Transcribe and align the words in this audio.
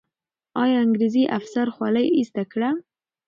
آیا 0.61 0.77
انګریزي 0.85 1.23
افسر 1.37 1.67
خولۍ 1.75 2.07
ایسته 2.17 2.43
کړه؟ 2.51 2.69